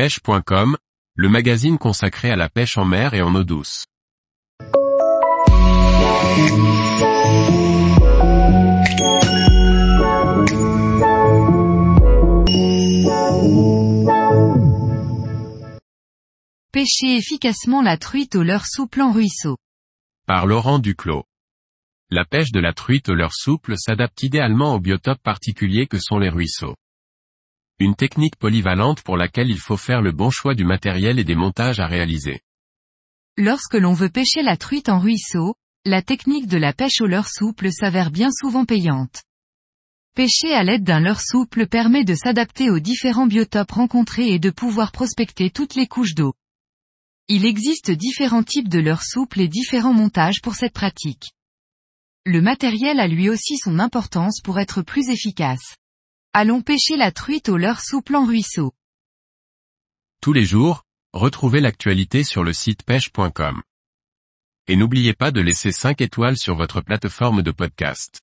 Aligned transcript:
pêche.com, 0.00 0.78
le 1.14 1.28
magazine 1.28 1.76
consacré 1.76 2.30
à 2.30 2.36
la 2.36 2.48
pêche 2.48 2.78
en 2.78 2.86
mer 2.86 3.12
et 3.12 3.20
en 3.20 3.34
eau 3.34 3.44
douce. 3.44 3.84
Pêcher 16.72 17.16
efficacement 17.16 17.82
la 17.82 17.98
truite 17.98 18.36
au 18.36 18.42
leurre 18.42 18.64
souple 18.64 19.02
en 19.02 19.12
ruisseau. 19.12 19.58
Par 20.26 20.46
Laurent 20.46 20.78
Duclos. 20.78 21.24
La 22.08 22.24
pêche 22.24 22.52
de 22.52 22.60
la 22.60 22.72
truite 22.72 23.10
au 23.10 23.14
leurre 23.14 23.34
souple 23.34 23.74
s'adapte 23.76 24.22
idéalement 24.22 24.72
aux 24.72 24.80
biotopes 24.80 25.22
particuliers 25.22 25.86
que 25.86 25.98
sont 25.98 26.18
les 26.18 26.30
ruisseaux. 26.30 26.74
Une 27.80 27.96
technique 27.96 28.36
polyvalente 28.36 29.00
pour 29.00 29.16
laquelle 29.16 29.48
il 29.48 29.58
faut 29.58 29.78
faire 29.78 30.02
le 30.02 30.12
bon 30.12 30.28
choix 30.28 30.54
du 30.54 30.66
matériel 30.66 31.18
et 31.18 31.24
des 31.24 31.34
montages 31.34 31.80
à 31.80 31.86
réaliser. 31.86 32.40
Lorsque 33.38 33.74
l'on 33.74 33.94
veut 33.94 34.10
pêcher 34.10 34.42
la 34.42 34.58
truite 34.58 34.90
en 34.90 34.98
ruisseau, 34.98 35.54
la 35.86 36.02
technique 36.02 36.46
de 36.46 36.58
la 36.58 36.74
pêche 36.74 37.00
au 37.00 37.06
leurre 37.06 37.30
souple 37.30 37.72
s'avère 37.72 38.10
bien 38.10 38.28
souvent 38.30 38.66
payante. 38.66 39.22
Pêcher 40.14 40.52
à 40.52 40.62
l'aide 40.62 40.84
d'un 40.84 41.00
leurre 41.00 41.22
souple 41.22 41.66
permet 41.66 42.04
de 42.04 42.14
s'adapter 42.14 42.68
aux 42.68 42.80
différents 42.80 43.26
biotopes 43.26 43.70
rencontrés 43.70 44.28
et 44.28 44.38
de 44.38 44.50
pouvoir 44.50 44.92
prospecter 44.92 45.48
toutes 45.48 45.74
les 45.74 45.86
couches 45.86 46.14
d'eau. 46.14 46.34
Il 47.28 47.46
existe 47.46 47.90
différents 47.90 48.42
types 48.42 48.68
de 48.68 48.80
leurres 48.80 49.04
souples 49.04 49.40
et 49.40 49.48
différents 49.48 49.94
montages 49.94 50.42
pour 50.42 50.54
cette 50.54 50.74
pratique. 50.74 51.30
Le 52.26 52.42
matériel 52.42 53.00
a 53.00 53.08
lui 53.08 53.30
aussi 53.30 53.56
son 53.56 53.78
importance 53.78 54.42
pour 54.42 54.58
être 54.58 54.82
plus 54.82 55.08
efficace. 55.08 55.76
Allons 56.32 56.62
pêcher 56.62 56.96
la 56.96 57.10
truite 57.10 57.48
au 57.48 57.56
leurre 57.56 57.80
souple 57.80 58.14
en 58.14 58.24
ruisseau. 58.24 58.72
Tous 60.22 60.32
les 60.32 60.44
jours, 60.44 60.84
retrouvez 61.12 61.60
l'actualité 61.60 62.22
sur 62.22 62.44
le 62.44 62.52
site 62.52 62.84
pêche.com. 62.84 63.62
Et 64.68 64.76
n'oubliez 64.76 65.12
pas 65.12 65.32
de 65.32 65.40
laisser 65.40 65.72
5 65.72 66.00
étoiles 66.00 66.36
sur 66.36 66.54
votre 66.54 66.82
plateforme 66.82 67.42
de 67.42 67.50
podcast. 67.50 68.20